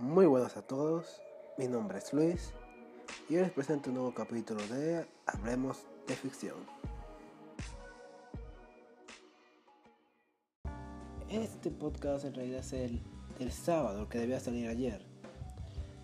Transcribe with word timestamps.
Muy 0.00 0.26
buenas 0.26 0.56
a 0.56 0.62
todos, 0.62 1.20
mi 1.56 1.66
nombre 1.66 1.98
es 1.98 2.12
Luis 2.12 2.52
y 3.28 3.34
hoy 3.34 3.42
les 3.42 3.50
presento 3.50 3.90
un 3.90 3.96
nuevo 3.96 4.14
capítulo 4.14 4.64
de 4.68 5.04
Hablemos 5.26 5.86
de 6.06 6.14
Ficción. 6.14 6.54
Este 11.28 11.72
podcast 11.72 12.24
en 12.26 12.34
realidad 12.34 12.60
es 12.60 12.72
el, 12.74 13.02
el 13.40 13.50
sábado, 13.50 14.08
que 14.08 14.18
debía 14.18 14.38
salir 14.38 14.68
ayer. 14.68 15.04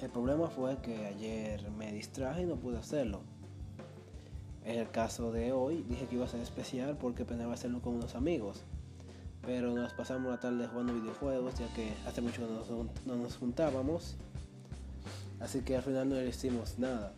El 0.01 0.11
problema 0.11 0.49
fue 0.49 0.77
que 0.79 1.07
ayer 1.07 1.71
me 1.71 1.93
distraje 1.93 2.43
y 2.43 2.47
no 2.47 2.57
pude 2.57 2.79
hacerlo. 2.79 3.21
En 4.65 4.81
el 4.81 4.91
caso 4.91 5.31
de 5.31 5.53
hoy 5.53 5.85
dije 5.85 6.09
que 6.09 6.17
iba 6.17 6.25
a 6.25 6.29
ser 6.29 6.41
especial 6.41 6.99
porque 6.99 7.25
pensaba 7.25 7.55
hacerlo 7.55 7.81
con 7.81 7.95
unos 7.95 8.17
amigos 8.17 8.65
pero 9.47 9.73
nos 9.75 9.93
pasamos 9.93 10.31
la 10.31 10.39
tarde 10.39 10.67
jugando 10.67 10.95
videojuegos 10.95 11.55
ya 11.59 11.67
que 11.75 11.93
hace 12.07 12.21
mucho 12.21 12.43
que 12.47 12.89
no 13.07 13.17
nos, 13.17 13.37
juntábamos. 13.37 14.17
Así 15.41 15.61
que 15.61 15.77
al 15.77 15.83
final 15.83 16.09
no 16.09 16.15
le 16.17 16.29
hicimos 16.29 16.79
nada. 16.79 17.13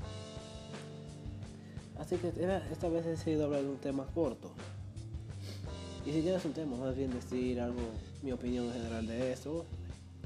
Así 1.98 2.16
que 2.16 2.28
esta 2.28 2.88
vez 2.88 3.06
he 3.06 3.10
decidido 3.10 3.44
hablar 3.44 3.62
de 3.62 3.68
un 3.68 3.78
tema 3.78 4.06
corto. 4.14 4.50
Y 6.04 6.12
si 6.12 6.22
quieres 6.22 6.44
un 6.44 6.52
tema, 6.52 6.76
más 6.76 6.96
bien 6.96 7.10
decir 7.10 7.60
algo, 7.60 7.80
mi 8.22 8.32
opinión 8.32 8.72
general 8.72 9.06
de 9.06 9.32
eso. 9.32 9.64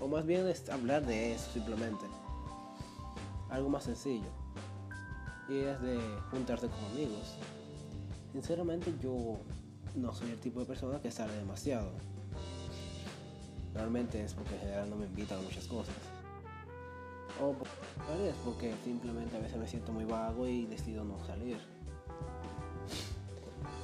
O 0.00 0.08
más 0.08 0.24
bien 0.24 0.48
es 0.48 0.68
hablar 0.70 1.04
de 1.04 1.34
eso 1.34 1.50
simplemente. 1.52 2.06
Algo 3.50 3.68
más 3.68 3.84
sencillo. 3.84 4.28
Y 5.48 5.58
es 5.58 5.80
de 5.82 5.98
juntarse 6.30 6.68
con 6.68 6.78
amigos. 6.92 7.36
Sinceramente 8.32 8.94
yo 9.02 9.38
no 9.96 10.12
soy 10.12 10.30
el 10.30 10.40
tipo 10.40 10.60
de 10.60 10.66
persona 10.66 11.00
que 11.00 11.10
sale 11.10 11.32
demasiado. 11.34 11.90
Realmente 13.74 14.22
es 14.22 14.34
porque 14.34 14.54
en 14.54 14.60
general 14.60 14.90
no 14.90 14.96
me 14.96 15.06
invitan 15.06 15.38
a 15.38 15.42
muchas 15.42 15.66
cosas. 15.66 15.94
O 17.40 17.54
es 18.26 18.34
porque 18.44 18.74
simplemente 18.84 19.36
a 19.36 19.40
veces 19.40 19.56
me 19.56 19.66
siento 19.66 19.92
muy 19.92 20.04
vago 20.04 20.46
y 20.46 20.66
decido 20.66 21.04
no 21.04 21.24
salir. 21.24 21.58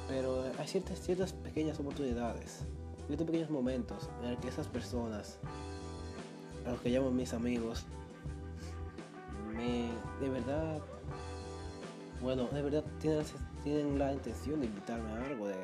Pero 0.07 0.43
hay 0.57 0.67
ciertas, 0.67 0.99
ciertas 0.99 1.33
pequeñas 1.33 1.79
oportunidades, 1.79 2.63
ciertos 3.07 3.25
pequeños 3.25 3.49
momentos 3.49 4.09
en 4.21 4.31
los 4.31 4.39
que 4.39 4.49
esas 4.49 4.67
personas, 4.67 5.39
a 6.65 6.71
los 6.71 6.81
que 6.81 6.89
llamo 6.89 7.11
mis 7.11 7.33
amigos, 7.33 7.85
me 9.55 9.89
de 10.23 10.29
verdad, 10.29 10.79
bueno, 12.21 12.47
de 12.47 12.61
verdad 12.61 12.83
tienen, 12.99 13.25
tienen 13.63 13.99
la 13.99 14.13
intención 14.13 14.59
de 14.59 14.67
invitarme 14.67 15.11
a 15.11 15.25
algo, 15.25 15.47
de 15.47 15.55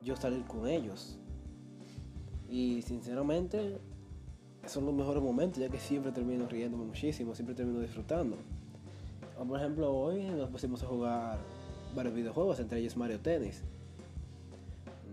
yo 0.00 0.16
salir 0.16 0.44
con 0.44 0.66
ellos. 0.66 1.18
Y 2.48 2.82
sinceramente, 2.82 3.78
son 4.66 4.86
los 4.86 4.94
mejores 4.94 5.22
momentos, 5.22 5.60
ya 5.60 5.68
que 5.68 5.78
siempre 5.78 6.12
termino 6.12 6.48
riéndome 6.48 6.84
muchísimo, 6.84 7.34
siempre 7.34 7.54
termino 7.54 7.80
disfrutando. 7.80 8.36
Por 9.36 9.58
ejemplo, 9.58 9.92
hoy 9.94 10.24
nos 10.24 10.48
pusimos 10.50 10.82
a 10.82 10.86
jugar 10.86 11.38
varios 11.94 12.14
videojuegos, 12.14 12.58
entre 12.60 12.80
ellos 12.80 12.96
Mario 12.96 13.20
Tennis. 13.20 13.62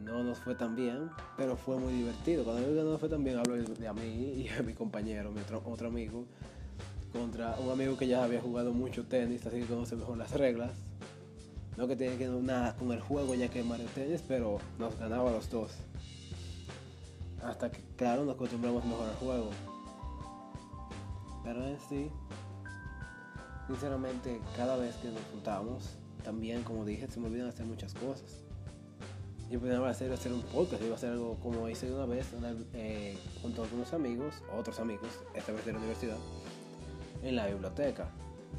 No 0.03 0.23
nos 0.23 0.39
fue 0.39 0.55
tan 0.55 0.75
bien, 0.75 1.09
pero 1.37 1.55
fue 1.55 1.77
muy 1.77 1.93
divertido. 1.93 2.43
Cuando 2.43 2.61
digo 2.61 2.73
que 2.73 2.83
no 2.83 2.91
nos 2.91 2.99
fue 2.99 3.09
tan 3.09 3.23
bien, 3.23 3.37
hablo 3.37 3.55
de 3.55 3.93
mí 3.93 4.01
y 4.45 4.49
a 4.49 4.61
mi 4.63 4.73
compañero, 4.73 5.31
mi 5.31 5.41
otro, 5.41 5.61
otro 5.65 5.87
amigo, 5.87 6.25
contra 7.11 7.57
un 7.59 7.71
amigo 7.71 7.97
que 7.97 8.07
ya 8.07 8.23
había 8.23 8.41
jugado 8.41 8.73
mucho 8.73 9.05
tenis, 9.05 9.45
así 9.45 9.59
que 9.59 9.65
conoce 9.65 9.95
mejor 9.95 10.17
las 10.17 10.31
reglas. 10.31 10.71
No 11.77 11.87
que 11.87 11.95
tiene 11.95 12.17
que 12.17 12.29
ver 12.29 12.43
nada 12.43 12.75
con 12.75 12.91
el 12.91 13.01
juego 13.01 13.33
ya 13.33 13.49
que 13.49 13.63
Mario 13.63 13.87
Tennis, 13.95 14.23
pero 14.27 14.59
nos 14.77 14.97
ganaba 14.99 15.31
los 15.31 15.49
dos. 15.49 15.71
Hasta 17.43 17.71
que, 17.71 17.81
claro, 17.95 18.23
nos 18.25 18.35
acostumbramos 18.35 18.85
mejor 18.85 19.09
al 19.09 19.15
juego. 19.15 19.49
Pero 21.43 21.65
en 21.67 21.77
sí, 21.89 22.09
sinceramente, 23.67 24.39
cada 24.55 24.77
vez 24.77 24.95
que 24.97 25.09
nos 25.09 25.21
juntamos, 25.31 25.97
también, 26.23 26.63
como 26.63 26.85
dije, 26.85 27.07
se 27.09 27.19
me 27.19 27.27
olvidan 27.27 27.49
hacer 27.49 27.65
muchas 27.65 27.93
cosas. 27.93 28.43
Yo 29.49 29.59
pensaba 29.59 29.89
hacer, 29.89 30.11
hacer 30.11 30.31
un 30.31 30.41
podcast, 30.41 30.81
iba 30.81 30.93
a 30.93 30.95
hacer 30.95 31.11
algo 31.11 31.35
como 31.35 31.67
hice 31.69 31.91
una 31.93 32.05
vez 32.05 32.27
eh, 32.73 33.17
junto 33.41 33.63
con 33.63 33.75
unos 33.75 33.93
amigos, 33.93 34.35
otros 34.57 34.79
amigos, 34.79 35.09
esta 35.35 35.51
vez 35.51 35.65
de 35.65 35.73
la 35.73 35.79
universidad, 35.79 36.17
en 37.21 37.35
la 37.35 37.47
biblioteca. 37.47 38.09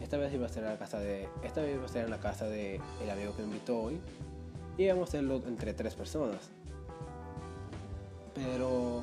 Esta 0.01 0.17
vez 0.17 0.33
iba 0.35 0.47
a 0.47 0.49
ser 0.49 0.65
la 0.65 0.79
casa 0.79 0.99
de. 0.99 1.29
Esta 1.43 1.63
vez 1.63 1.75
iba 1.77 1.85
a 1.85 1.89
ser 1.89 2.09
la 2.09 2.19
casa 2.19 2.47
de 2.47 2.81
el 3.03 3.11
amigo 3.11 3.35
que 3.35 3.43
me 3.43 3.49
invitó 3.49 3.79
hoy. 3.79 4.01
Y 4.77 4.85
íbamos 4.85 5.09
a 5.09 5.11
hacerlo 5.11 5.43
entre 5.47 5.73
tres 5.73 5.95
personas. 5.95 6.51
Pero 8.35 9.03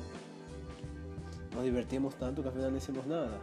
nos 1.54 1.64
divertimos 1.64 2.14
tanto 2.16 2.42
que 2.42 2.48
al 2.48 2.54
final 2.54 2.70
no 2.72 2.78
hicimos 2.78 3.06
nada. 3.06 3.40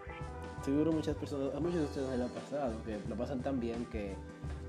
Seguro 0.63 0.91
muchas 0.91 1.15
personas, 1.15 1.55
a 1.55 1.59
muchos 1.59 1.79
de 1.79 1.85
ustedes 1.85 2.19
les 2.19 2.29
ha 2.29 2.33
pasado, 2.33 2.73
que 2.83 2.99
lo 3.07 3.15
pasan 3.15 3.41
tan 3.41 3.59
bien 3.59 3.85
que 3.85 4.15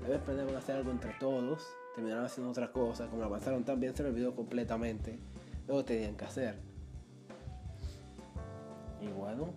a 0.05 0.07
veces 0.07 0.55
a 0.55 0.57
hacer 0.57 0.77
algo 0.77 0.91
entre 0.91 1.13
todos, 1.19 1.67
terminaron 1.93 2.25
haciendo 2.25 2.51
otra 2.51 2.71
cosa, 2.71 3.07
como 3.07 3.19
lo 3.19 3.25
avanzaron 3.25 3.63
tan 3.63 3.79
bien 3.79 3.95
se 3.95 4.03
me 4.03 4.09
olvidó 4.09 4.35
completamente 4.35 5.19
lo 5.67 5.77
que 5.77 5.83
tenían 5.83 6.15
que 6.15 6.25
hacer. 6.25 6.55
Y 9.01 9.07
bueno, 9.07 9.49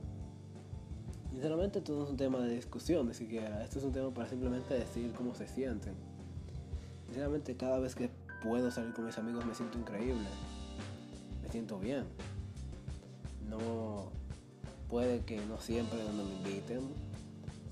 Sinceramente 1.34 1.80
esto 1.80 1.96
no 1.96 2.04
es 2.04 2.10
un 2.10 2.16
tema 2.16 2.38
de 2.38 2.54
discusión 2.54 3.08
ni 3.08 3.14
siquiera, 3.14 3.64
esto 3.64 3.80
es 3.80 3.84
un 3.84 3.90
tema 3.92 4.08
para 4.14 4.28
simplemente 4.28 4.72
decir 4.72 5.12
cómo 5.14 5.34
se 5.34 5.48
sienten. 5.48 5.94
Sinceramente 7.06 7.56
cada 7.56 7.80
vez 7.80 7.96
que 7.96 8.08
puedo 8.40 8.70
salir 8.70 8.94
con 8.94 9.04
mis 9.04 9.18
amigos 9.18 9.44
me 9.44 9.52
siento 9.52 9.76
increíble, 9.76 10.28
me 11.42 11.48
siento 11.48 11.80
bien. 11.80 12.04
No 13.50 14.12
puede 14.88 15.24
que 15.24 15.44
no 15.46 15.58
siempre 15.58 16.00
donde 16.04 16.22
me 16.22 16.34
inviten 16.34 16.82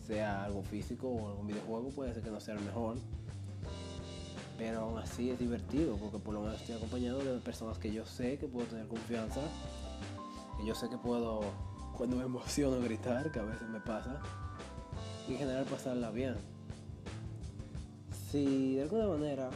sea 0.04 0.42
algo 0.42 0.64
físico 0.64 1.08
o 1.08 1.28
algún 1.28 1.46
videojuego, 1.46 1.90
puede 1.90 2.12
ser 2.14 2.24
que 2.24 2.30
no 2.32 2.40
sea 2.40 2.54
el 2.54 2.64
mejor. 2.64 2.96
Pero 4.58 4.80
aún 4.80 4.98
así 4.98 5.30
es 5.30 5.38
divertido 5.38 5.96
porque 5.98 6.18
por 6.18 6.34
lo 6.34 6.40
menos 6.40 6.60
estoy 6.60 6.74
acompañado 6.74 7.20
de 7.20 7.38
personas 7.38 7.78
que 7.78 7.92
yo 7.92 8.04
sé 8.06 8.38
que 8.38 8.48
puedo 8.48 8.66
tener 8.66 8.88
confianza, 8.88 9.40
que 10.58 10.66
yo 10.66 10.74
sé 10.74 10.88
que 10.88 10.98
puedo 10.98 11.42
cuando 11.96 12.16
me 12.16 12.24
emociono 12.24 12.80
gritar, 12.80 13.30
que 13.30 13.38
a 13.38 13.44
veces 13.44 13.68
me 13.68 13.80
pasa, 13.80 14.20
y 15.28 15.32
en 15.32 15.38
general 15.38 15.64
pasarla 15.64 16.10
bien. 16.10 16.36
Si 18.30 18.76
de 18.76 18.82
alguna 18.82 19.06
manera, 19.06 19.50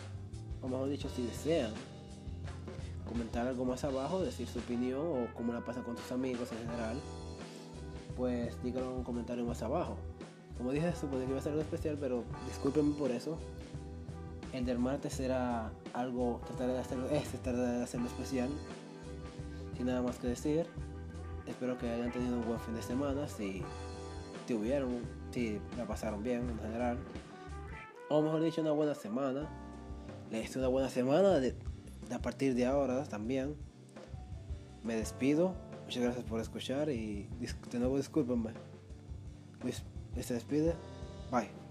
o 0.62 0.68
mejor 0.68 0.88
dicho, 0.88 1.08
si 1.08 1.22
desean 1.22 1.72
comentar 3.08 3.46
algo 3.46 3.64
más 3.64 3.84
abajo, 3.84 4.20
decir 4.20 4.46
su 4.46 4.58
opinión 4.58 5.00
o 5.00 5.34
cómo 5.34 5.52
la 5.52 5.60
pasa 5.64 5.82
con 5.82 5.96
tus 5.96 6.12
amigos 6.12 6.50
en 6.52 6.58
general, 6.58 7.00
pues 8.16 8.62
díganlo 8.62 8.90
en 8.90 8.96
un 8.98 9.04
comentario 9.04 9.44
más 9.44 9.62
abajo. 9.62 9.96
Como 10.58 10.72
dije, 10.72 10.92
supone 10.94 11.24
que 11.24 11.30
iba 11.30 11.38
a 11.38 11.42
ser 11.42 11.52
algo 11.52 11.62
especial, 11.62 11.96
pero 12.00 12.24
discúlpenme 12.48 12.94
por 12.94 13.10
eso. 13.10 13.38
El 14.52 14.64
del 14.64 14.78
martes 14.78 15.12
será 15.14 15.70
algo, 15.92 16.40
trataré 16.46 16.72
de 16.72 16.78
hacerlo, 16.78 17.08
este 17.10 17.38
trataré 17.38 17.78
de 17.78 17.84
hacerlo 17.84 18.06
especial. 18.06 18.48
Sin 19.76 19.86
nada 19.86 20.00
más 20.00 20.18
que 20.18 20.28
decir, 20.28 20.66
Espero 21.46 21.78
que 21.78 21.88
hayan 21.88 22.10
tenido 22.10 22.36
un 22.36 22.46
buen 22.46 22.60
fin 22.60 22.74
de 22.74 22.82
semana, 22.82 23.28
si 23.28 23.62
tuvieron, 24.46 25.00
si 25.30 25.60
la 25.76 25.86
pasaron 25.86 26.22
bien 26.22 26.48
en 26.48 26.58
general. 26.58 26.98
O 28.08 28.22
mejor 28.22 28.42
dicho, 28.42 28.60
una 28.60 28.72
buena 28.72 28.94
semana. 28.94 29.48
Les 30.30 30.56
una 30.56 30.68
buena 30.68 30.88
semana 30.88 31.38
de, 31.38 31.54
a 32.12 32.18
partir 32.20 32.54
de 32.54 32.66
ahora 32.66 33.04
también. 33.04 33.56
Me 34.82 34.96
despido. 34.96 35.54
Muchas 35.84 36.02
gracias 36.02 36.24
por 36.24 36.40
escuchar 36.40 36.90
y 36.90 37.28
de 37.70 37.78
nuevo 37.78 37.96
discúlpenme. 37.96 38.50
Luis 39.62 39.84
se 40.20 40.34
despide. 40.34 40.74
Bye. 41.30 41.65